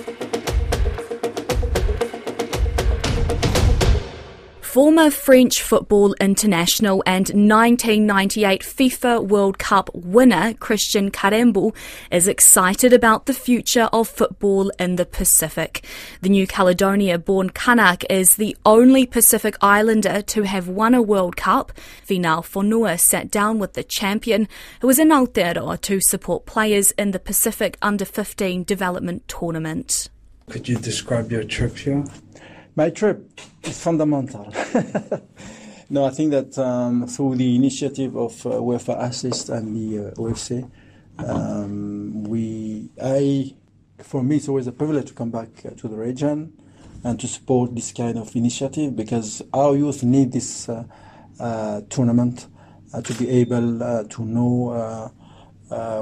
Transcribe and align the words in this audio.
Thank 0.00 0.36
you. 0.36 0.47
Former 4.68 5.10
French 5.10 5.62
football 5.62 6.14
international 6.20 7.02
and 7.06 7.28
1998 7.28 8.60
FIFA 8.60 9.26
World 9.26 9.58
Cup 9.58 9.88
winner 9.94 10.52
Christian 10.52 11.10
Karembeu 11.10 11.74
is 12.10 12.28
excited 12.28 12.92
about 12.92 13.24
the 13.24 13.32
future 13.32 13.88
of 13.94 14.08
football 14.08 14.70
in 14.78 14.96
the 14.96 15.06
Pacific. 15.06 15.86
The 16.20 16.28
New 16.28 16.46
Caledonia 16.46 17.18
born 17.18 17.48
Kanak 17.48 18.04
is 18.10 18.36
the 18.36 18.54
only 18.66 19.06
Pacific 19.06 19.56
Islander 19.62 20.20
to 20.20 20.42
have 20.42 20.68
won 20.68 20.92
a 20.92 21.00
World 21.00 21.38
Cup. 21.38 21.72
Finau 22.06 22.44
Fonua 22.44 23.00
sat 23.00 23.30
down 23.30 23.58
with 23.58 23.72
the 23.72 23.82
champion, 23.82 24.48
who 24.82 24.86
was 24.86 24.98
in 24.98 25.08
Aotearoa 25.08 25.80
to 25.80 25.98
support 26.02 26.44
players 26.44 26.90
in 26.90 27.12
the 27.12 27.18
Pacific 27.18 27.78
Under 27.80 28.04
15 28.04 28.64
Development 28.64 29.26
Tournament. 29.28 30.10
Could 30.50 30.68
you 30.68 30.76
describe 30.76 31.32
your 31.32 31.44
trip 31.44 31.78
here? 31.78 32.04
My 32.76 32.90
trip 32.90 33.28
is 33.68 33.82
fundamental. 33.82 34.52
no, 35.90 36.04
I 36.04 36.10
think 36.10 36.32
that 36.32 36.58
um, 36.58 37.06
through 37.06 37.36
the 37.36 37.54
initiative 37.54 38.16
of 38.16 38.46
uh, 38.46 38.50
UEFA 38.50 39.02
Assist 39.02 39.48
and 39.50 39.76
the 39.76 40.08
uh, 40.08 40.14
OFC, 40.14 40.70
um, 41.18 42.24
we, 42.24 42.88
I, 43.02 43.54
for 44.02 44.22
me, 44.22 44.36
it's 44.36 44.48
always 44.48 44.66
a 44.66 44.72
privilege 44.72 45.08
to 45.08 45.14
come 45.14 45.30
back 45.30 45.48
uh, 45.64 45.70
to 45.70 45.88
the 45.88 45.96
region 45.96 46.52
and 47.04 47.18
to 47.20 47.28
support 47.28 47.74
this 47.74 47.92
kind 47.92 48.18
of 48.18 48.34
initiative 48.34 48.96
because 48.96 49.42
our 49.52 49.76
youth 49.76 50.02
need 50.02 50.32
this 50.32 50.68
uh, 50.68 50.84
uh, 51.40 51.80
tournament 51.88 52.46
uh, 52.92 53.02
to 53.02 53.14
be 53.14 53.28
able 53.28 54.04
to 54.08 54.24
know 54.24 55.12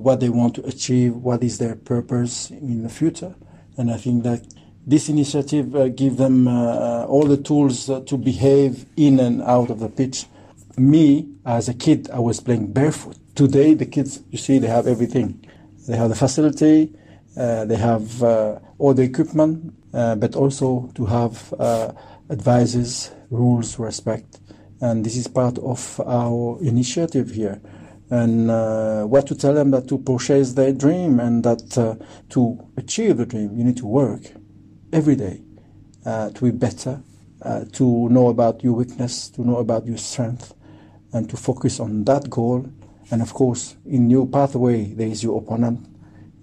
what 0.00 0.20
they 0.20 0.28
want 0.28 0.54
to 0.54 0.64
achieve, 0.66 1.14
what 1.14 1.42
is 1.44 1.58
their 1.58 1.76
purpose 1.76 2.50
in 2.50 2.82
the 2.82 2.88
future, 2.88 3.34
and 3.76 3.90
I 3.90 3.96
think 3.96 4.24
that 4.24 4.42
this 4.86 5.08
initiative 5.08 5.76
uh, 5.76 5.88
give 5.88 6.16
them 6.16 6.48
uh, 6.48 7.04
all 7.04 7.24
the 7.24 7.36
tools 7.36 7.90
uh, 7.90 8.00
to 8.00 8.16
behave 8.16 8.86
in 8.96 9.20
and 9.20 9.42
out 9.42 9.70
of 9.70 9.78
the 9.80 9.88
pitch. 9.88 10.26
Me, 10.76 11.28
as 11.44 11.68
a 11.68 11.74
kid, 11.74 12.08
I 12.10 12.18
was 12.18 12.40
playing 12.40 12.72
barefoot. 12.72 13.16
Today, 13.34 13.74
the 13.74 13.86
kids, 13.86 14.22
you 14.30 14.38
see, 14.38 14.58
they 14.58 14.68
have 14.68 14.86
everything. 14.86 15.44
They 15.86 15.96
have 15.96 16.08
the 16.08 16.14
facility, 16.14 16.94
uh, 17.36 17.64
they 17.64 17.76
have 17.76 18.22
uh, 18.22 18.58
all 18.78 18.94
the 18.94 19.02
equipment, 19.02 19.74
uh, 19.92 20.14
but 20.14 20.34
also 20.34 20.90
to 20.94 21.06
have 21.06 21.52
advices, 22.30 23.12
rules, 23.30 23.78
respect. 23.78 24.40
And 24.80 25.04
this 25.04 25.16
is 25.16 25.28
part 25.28 25.58
of 25.58 26.00
our 26.06 26.58
initiative 26.62 27.30
here. 27.30 27.60
And 28.08 28.48
what 29.10 29.26
to 29.28 29.34
tell 29.34 29.54
them 29.54 29.70
that 29.72 29.88
to 29.88 29.98
purchase 29.98 30.54
their 30.54 30.72
dream 30.72 31.20
and 31.20 31.44
that 31.44 31.98
to 32.30 32.68
achieve 32.76 33.18
the 33.18 33.26
dream, 33.26 33.56
you 33.56 33.64
need 33.64 33.76
to 33.76 33.86
work 33.86 34.22
every 34.92 35.16
day 35.16 35.40
uh, 36.04 36.30
to 36.30 36.44
be 36.44 36.50
better, 36.50 37.02
uh, 37.42 37.64
to 37.72 38.08
know 38.08 38.28
about 38.28 38.62
your 38.62 38.74
weakness, 38.74 39.28
to 39.30 39.42
know 39.42 39.58
about 39.58 39.86
your 39.86 39.98
strength, 39.98 40.54
and 41.12 41.28
to 41.30 41.36
focus 41.36 41.80
on 41.80 42.04
that 42.04 42.30
goal. 42.30 42.66
And 43.10 43.22
of 43.22 43.34
course, 43.34 43.76
in 43.86 44.10
your 44.10 44.26
pathway, 44.26 44.94
there 44.94 45.08
is 45.08 45.22
your 45.22 45.40
opponent, 45.40 45.86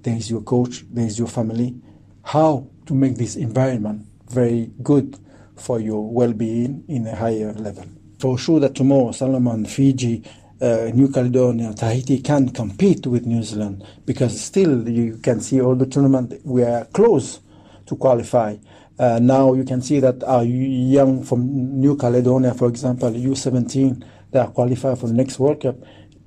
there 0.04 0.16
is 0.16 0.30
your 0.30 0.42
coach, 0.42 0.84
there 0.92 1.06
is 1.06 1.18
your 1.18 1.28
family. 1.28 1.80
How 2.24 2.68
to 2.86 2.94
make 2.94 3.16
this 3.16 3.36
environment 3.36 4.06
very 4.30 4.72
good 4.84 5.18
for 5.56 5.80
your 5.80 6.10
well-being 6.10 6.84
in 6.88 7.08
a 7.08 7.16
higher 7.16 7.54
level. 7.54 7.86
For 8.20 8.38
sure 8.38 8.60
that 8.60 8.76
tomorrow, 8.76 9.12
Solomon, 9.12 9.66
Fiji, 9.66 10.24
uh, 10.60 10.92
New 10.94 11.10
Caledonia, 11.10 11.74
Tahiti 11.74 12.20
can 12.22 12.50
compete 12.50 13.06
with 13.08 13.26
New 13.26 13.44
Zealand 13.44 13.86
because 14.06 14.40
still 14.40 14.88
you 14.90 15.18
can 15.18 15.40
see 15.40 15.62
all 15.62 15.76
the 15.76 15.86
tournament 15.86 16.34
we 16.44 16.64
are 16.64 16.86
close 16.86 17.40
to 17.88 17.96
qualify. 17.96 18.56
Uh, 19.00 19.20
now 19.22 19.54
you 19.54 19.64
can 19.64 19.82
see 19.82 20.00
that 20.00 20.24
our 20.24 20.44
young 20.44 21.24
from 21.24 21.80
New 21.80 21.96
Caledonia, 21.96 22.54
for 22.54 22.68
example, 22.68 23.12
U17, 23.12 24.04
they 24.32 24.40
are 24.40 24.48
qualified 24.48 24.98
for 24.98 25.08
the 25.08 25.14
next 25.14 25.40
World 25.40 25.62
Cup, 25.62 25.76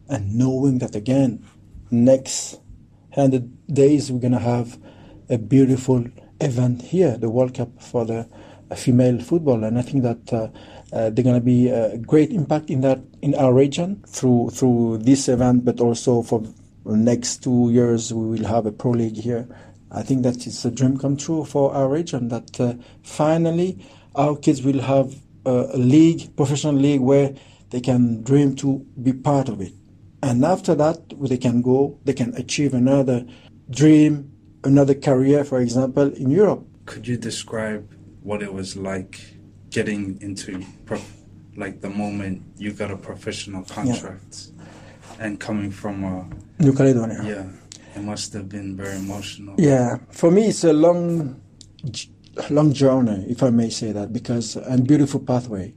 and 0.09 0.35
knowing 0.37 0.79
that 0.79 0.95
again, 0.95 1.45
next 1.91 2.61
hundred 3.13 3.51
days 3.67 4.11
we're 4.11 4.21
gonna 4.21 4.39
have 4.39 4.79
a 5.29 5.39
beautiful 5.39 6.05
event 6.41 6.83
here, 6.83 7.17
the 7.17 7.29
World 7.29 7.55
Cup 7.55 7.83
for 7.83 8.05
the 8.05 8.29
female 8.77 9.21
football, 9.21 9.65
and 9.65 9.79
I 9.79 9.83
think 9.83 10.05
that 10.05 10.33
uh, 10.33 10.49
uh, 10.93 11.11
they're 11.11 11.25
gonna 11.25 11.41
be 11.41 11.69
a 11.69 11.99
great 11.99 12.31
impact 12.31 12.71
in 12.71 12.83
that 12.83 13.01
in 13.21 13.35
our 13.35 13.53
region 13.53 14.03
through 14.07 14.51
through 14.51 14.99
this 14.99 15.29
event, 15.29 15.65
but 15.65 15.81
also 15.81 16.23
for 16.23 16.43
next 16.85 17.43
two 17.43 17.71
years 17.71 18.13
we 18.13 18.27
will 18.27 18.47
have 18.47 18.67
a 18.67 18.73
pro 18.73 18.93
league 18.93 19.17
here 19.17 19.47
I 19.93 20.03
think 20.03 20.23
that 20.23 20.47
it's 20.47 20.65
a 20.65 20.71
dream 20.71 20.99
come 20.99 21.17
true 21.17 21.45
for 21.45 21.75
our 21.75 21.89
region 21.89 22.29
that 22.29 22.61
uh, 22.61 22.75
finally 23.03 23.85
our 24.15 24.37
kids 24.37 24.63
will 24.63 24.81
have 24.81 25.15
a, 25.45 25.71
a 25.73 25.77
league, 25.77 26.37
professional 26.37 26.75
league, 26.75 27.01
where 27.01 27.35
they 27.71 27.81
can 27.81 28.23
dream 28.23 28.55
to 28.57 28.79
be 29.03 29.13
part 29.13 29.49
of 29.49 29.61
it. 29.61 29.73
And 30.23 30.45
after 30.45 30.75
that, 30.77 31.15
they 31.19 31.39
can 31.39 31.63
go, 31.63 31.99
they 32.05 32.13
can 32.13 32.35
achieve 32.35 32.75
another 32.75 33.27
dream, 33.71 34.31
another 34.65 34.95
career, 34.95 35.45
for 35.45 35.61
example, 35.61 36.13
in 36.13 36.31
Europe. 36.31 36.67
Could 36.87 37.09
you 37.09 37.17
describe 37.17 37.91
what 38.23 38.43
it 38.43 38.53
was 38.53 38.77
like 38.77 39.21
getting 39.71 40.21
into, 40.21 40.65
like 41.57 41.81
the 41.81 41.91
moment 41.91 42.43
you 42.59 42.73
got 42.73 42.91
a 42.91 42.97
professional 42.97 43.65
contract 43.65 44.49
yeah. 44.57 45.25
and 45.25 45.41
coming 45.41 45.71
from 45.71 46.05
a 46.05 46.29
New 46.63 46.75
Caledonia? 46.75 47.23
Yeah 47.25 47.61
it 47.95 48.03
must 48.03 48.33
have 48.33 48.49
been 48.49 48.77
very 48.77 48.97
emotional. 48.97 49.55
Yeah, 49.59 49.99
for 50.11 50.31
me, 50.31 50.49
it's 50.49 50.65
a 50.65 50.73
long, 50.73 51.41
long 52.51 52.73
journey, 52.73 53.27
if 53.29 53.43
I 53.43 53.51
may 53.51 53.71
say 53.71 53.93
that, 53.93 54.13
because 54.13 54.57
and 54.57 54.87
beautiful 54.87 55.21
pathway. 55.21 55.75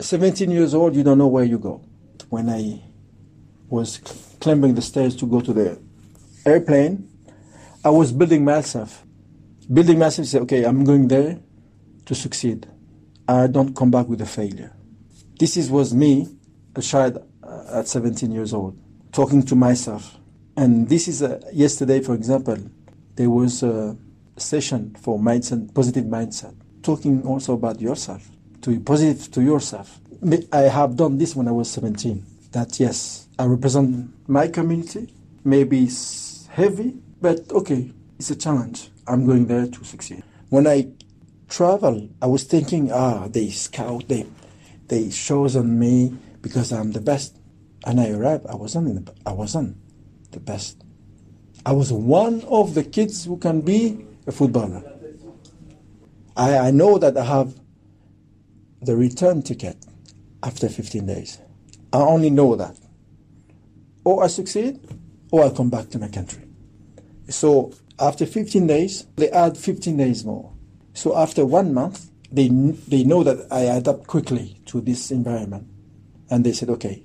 17 0.00 0.50
years 0.50 0.74
old, 0.74 0.94
you 0.94 1.02
don't 1.02 1.18
know 1.18 1.28
where 1.28 1.44
you 1.44 1.58
go. 1.58 1.84
When 2.28 2.48
I 2.48 2.82
was 3.68 3.98
climbing 4.40 4.74
the 4.74 4.82
stairs 4.82 5.16
to 5.16 5.26
go 5.26 5.40
to 5.40 5.52
the 5.52 5.80
airplane, 6.44 7.08
I 7.84 7.90
was 7.90 8.12
building 8.12 8.44
myself. 8.44 9.04
Building 9.72 9.98
myself, 9.98 10.28
say, 10.28 10.38
okay, 10.40 10.64
I'm 10.64 10.84
going 10.84 11.08
there 11.08 11.40
to 12.06 12.14
succeed. 12.14 12.66
I 13.26 13.46
don't 13.46 13.74
come 13.74 13.90
back 13.90 14.08
with 14.08 14.20
a 14.20 14.26
failure. 14.26 14.74
This 15.38 15.56
is, 15.56 15.70
was 15.70 15.94
me, 15.94 16.28
a 16.76 16.82
child 16.82 17.24
uh, 17.42 17.78
at 17.80 17.88
17 17.88 18.30
years 18.30 18.52
old, 18.52 18.78
talking 19.12 19.42
to 19.44 19.56
myself 19.56 20.18
and 20.56 20.88
this 20.88 21.08
is 21.08 21.22
a, 21.22 21.40
yesterday, 21.52 22.00
for 22.00 22.14
example, 22.14 22.56
there 23.16 23.30
was 23.30 23.62
a 23.62 23.96
session 24.36 24.94
for 25.00 25.18
mindset, 25.18 25.74
positive 25.74 26.04
mindset, 26.04 26.54
talking 26.82 27.22
also 27.26 27.54
about 27.54 27.80
yourself, 27.80 28.28
to 28.62 28.70
be 28.70 28.78
positive 28.78 29.30
to 29.32 29.42
yourself. 29.42 30.00
I 30.52 30.62
have 30.62 30.96
done 30.96 31.18
this 31.18 31.36
when 31.36 31.48
I 31.48 31.50
was 31.50 31.70
17. 31.70 32.24
That 32.52 32.78
yes, 32.78 33.28
I 33.38 33.46
represent 33.46 34.10
my 34.28 34.48
community. 34.48 35.12
Maybe 35.44 35.84
it's 35.84 36.46
heavy, 36.46 36.94
but 37.20 37.50
okay, 37.50 37.90
it's 38.18 38.30
a 38.30 38.36
challenge. 38.36 38.90
I'm 39.06 39.26
going 39.26 39.46
there 39.46 39.66
to 39.66 39.84
succeed. 39.84 40.22
When 40.50 40.66
I 40.66 40.88
travel, 41.48 42.08
I 42.22 42.26
was 42.26 42.44
thinking, 42.44 42.92
ah, 42.92 43.26
they 43.28 43.50
scout, 43.50 44.08
they 44.08 44.26
they 44.86 45.08
chosen 45.10 45.78
me 45.78 46.16
because 46.42 46.72
I'm 46.72 46.92
the 46.92 47.00
best. 47.00 47.36
And 47.86 48.00
I 48.00 48.10
arrived, 48.10 48.46
I 48.46 48.54
wasn't. 48.54 49.04
The, 49.04 49.12
I 49.26 49.32
wasn't 49.32 49.76
the 50.34 50.40
best. 50.40 50.82
I 51.64 51.72
was 51.72 51.90
one 51.92 52.42
of 52.42 52.74
the 52.74 52.84
kids 52.84 53.24
who 53.24 53.38
can 53.38 53.62
be 53.62 54.06
a 54.26 54.32
footballer. 54.32 54.82
I, 56.36 56.58
I 56.58 56.70
know 56.70 56.98
that 56.98 57.16
I 57.16 57.24
have 57.24 57.54
the 58.82 58.96
return 58.96 59.42
ticket 59.42 59.76
after 60.42 60.68
15 60.68 61.06
days. 61.06 61.38
I 61.92 61.98
only 61.98 62.28
know 62.30 62.54
that. 62.56 62.78
Or 64.04 64.24
I 64.24 64.26
succeed, 64.26 64.80
or 65.30 65.44
I 65.44 65.50
come 65.50 65.70
back 65.70 65.88
to 65.90 65.98
my 65.98 66.08
country. 66.08 66.42
So 67.28 67.72
after 67.98 68.26
15 68.26 68.66
days, 68.66 69.06
they 69.16 69.30
add 69.30 69.56
15 69.56 69.96
days 69.96 70.24
more. 70.24 70.52
So 70.92 71.16
after 71.16 71.46
one 71.46 71.72
month, 71.72 72.10
they, 72.30 72.48
they 72.48 73.04
know 73.04 73.22
that 73.22 73.46
I 73.50 73.60
adapt 73.60 74.06
quickly 74.06 74.60
to 74.66 74.80
this 74.80 75.10
environment. 75.10 75.66
And 76.28 76.44
they 76.44 76.52
said, 76.52 76.68
okay, 76.70 77.04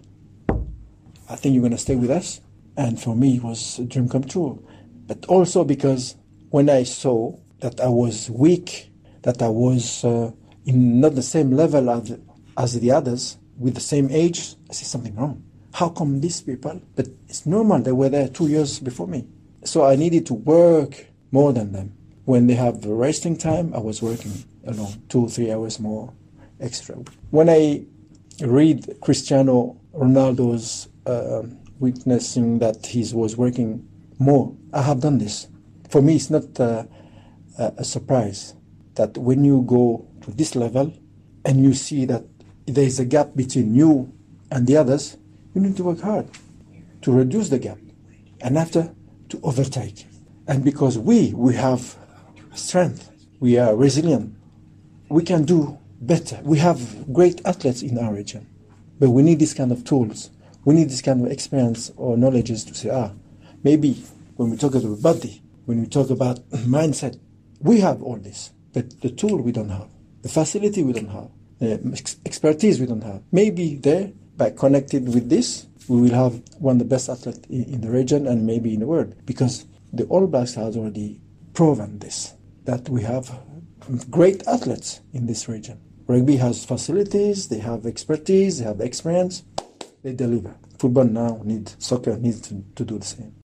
I 1.29 1.35
think 1.35 1.53
you're 1.53 1.61
going 1.61 1.71
to 1.71 1.77
stay 1.77 1.95
with 1.95 2.09
us. 2.09 2.41
And 2.79 2.97
for 2.97 3.13
me, 3.13 3.35
it 3.35 3.43
was 3.43 3.77
a 3.79 3.83
dream 3.83 4.07
come 4.07 4.23
true. 4.23 4.65
But 5.05 5.25
also 5.25 5.65
because 5.65 6.15
when 6.49 6.69
I 6.69 6.83
saw 6.83 7.37
that 7.59 7.81
I 7.81 7.89
was 7.89 8.29
weak, 8.29 8.89
that 9.23 9.41
I 9.41 9.49
was 9.49 10.05
uh, 10.05 10.31
in 10.65 11.01
not 11.01 11.13
the 11.15 11.21
same 11.21 11.51
level 11.51 11.89
as, 11.89 12.17
as 12.57 12.79
the 12.79 12.91
others, 12.91 13.37
with 13.57 13.75
the 13.75 13.81
same 13.81 14.07
age, 14.09 14.55
I 14.69 14.73
see 14.73 14.85
something 14.85 15.13
wrong. 15.17 15.43
How 15.73 15.89
come 15.89 16.21
these 16.21 16.39
people? 16.39 16.81
But 16.95 17.09
it's 17.27 17.45
normal, 17.45 17.79
they 17.79 17.91
were 17.91 18.07
there 18.07 18.29
two 18.29 18.47
years 18.47 18.79
before 18.79 19.07
me. 19.07 19.27
So 19.65 19.85
I 19.85 19.97
needed 19.97 20.25
to 20.27 20.33
work 20.33 21.05
more 21.31 21.51
than 21.51 21.73
them. 21.73 21.97
When 22.23 22.47
they 22.47 22.55
have 22.55 22.85
resting 22.85 23.35
time, 23.35 23.73
I 23.73 23.79
was 23.79 24.01
working 24.01 24.45
alone, 24.65 25.03
two, 25.09 25.25
or 25.25 25.29
three 25.29 25.51
hours 25.51 25.81
more 25.81 26.13
extra. 26.61 26.95
When 27.31 27.49
I 27.49 27.83
read 28.39 29.01
Cristiano 29.01 29.81
Ronaldo's 29.93 30.87
uh, 31.05 31.43
witnessing 31.79 32.59
that 32.59 32.85
he 32.85 33.05
was 33.13 33.37
working 33.37 33.87
more. 34.19 34.55
I 34.73 34.81
have 34.81 34.99
done 34.99 35.17
this. 35.17 35.47
For 35.89 36.01
me, 36.01 36.15
it's 36.15 36.29
not 36.29 36.59
uh, 36.59 36.83
a 37.57 37.83
surprise 37.83 38.53
that 38.95 39.17
when 39.17 39.43
you 39.43 39.63
go 39.63 40.07
to 40.21 40.31
this 40.31 40.55
level 40.55 40.93
and 41.45 41.63
you 41.63 41.73
see 41.73 42.05
that 42.05 42.23
there 42.65 42.83
is 42.83 42.99
a 42.99 43.05
gap 43.05 43.35
between 43.35 43.73
you 43.73 44.13
and 44.51 44.67
the 44.67 44.77
others, 44.77 45.17
you 45.53 45.61
need 45.61 45.77
to 45.77 45.83
work 45.83 46.01
hard 46.01 46.27
to 47.01 47.11
reduce 47.11 47.49
the 47.49 47.59
gap 47.59 47.77
and 48.41 48.57
after 48.57 48.93
to 49.29 49.39
overtake. 49.43 50.05
And 50.47 50.63
because 50.63 50.97
we, 50.97 51.33
we 51.33 51.55
have 51.55 51.95
strength, 52.53 53.09
we 53.39 53.57
are 53.57 53.75
resilient, 53.75 54.35
we 55.09 55.23
can 55.23 55.45
do 55.45 55.77
better. 56.01 56.39
We 56.43 56.59
have 56.59 57.11
great 57.13 57.41
athletes 57.45 57.81
in 57.81 57.97
our 57.97 58.13
region, 58.13 58.47
but 58.99 59.09
we 59.09 59.23
need 59.23 59.39
this 59.39 59.53
kind 59.53 59.71
of 59.71 59.83
tools. 59.83 60.29
We 60.65 60.75
need 60.75 60.89
this 60.89 61.01
kind 61.01 61.25
of 61.25 61.31
experience 61.31 61.91
or 61.95 62.17
knowledges 62.17 62.63
to 62.65 62.73
say, 62.73 62.89
ah, 62.89 63.11
maybe 63.63 63.93
when 64.35 64.49
we 64.49 64.57
talk 64.57 64.75
about 64.75 65.01
body, 65.01 65.41
when 65.65 65.81
we 65.81 65.87
talk 65.87 66.09
about 66.09 66.37
mindset, 66.49 67.19
we 67.59 67.79
have 67.79 68.01
all 68.01 68.17
this, 68.17 68.51
but 68.73 69.01
the 69.01 69.09
tool 69.09 69.37
we 69.37 69.51
don't 69.51 69.69
have, 69.69 69.89
the 70.21 70.29
facility 70.29 70.83
we 70.83 70.93
don't 70.93 71.09
have, 71.09 71.29
the 71.59 72.19
expertise 72.25 72.79
we 72.79 72.85
don't 72.85 73.03
have. 73.03 73.21
Maybe 73.31 73.75
there, 73.75 74.11
by 74.37 74.51
connected 74.51 75.13
with 75.13 75.29
this, 75.29 75.67
we 75.87 76.01
will 76.01 76.13
have 76.13 76.41
one 76.59 76.75
of 76.75 76.79
the 76.79 76.85
best 76.85 77.09
athletes 77.09 77.45
in 77.49 77.81
the 77.81 77.89
region 77.89 78.27
and 78.27 78.45
maybe 78.45 78.73
in 78.73 78.79
the 78.79 78.87
world 78.87 79.15
because 79.25 79.65
the 79.91 80.05
All 80.05 80.27
Blacks 80.27 80.53
has 80.53 80.77
already 80.77 81.19
proven 81.53 81.99
this 81.99 82.35
that 82.65 82.87
we 82.87 83.01
have 83.01 83.39
great 84.09 84.45
athletes 84.47 85.01
in 85.13 85.25
this 85.25 85.49
region. 85.49 85.81
Rugby 86.07 86.37
has 86.37 86.65
facilities, 86.65 87.49
they 87.49 87.59
have 87.59 87.85
expertise, 87.85 88.59
they 88.59 88.65
have 88.65 88.81
experience, 88.81 89.43
they 90.03 90.13
deliver. 90.13 90.55
Football 90.79 91.05
now 91.05 91.41
needs, 91.45 91.75
soccer 91.79 92.17
needs 92.17 92.41
to, 92.49 92.63
to 92.75 92.85
do 92.85 92.99
the 92.99 93.05
same. 93.05 93.33